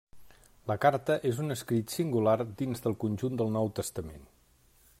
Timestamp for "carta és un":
0.85-1.55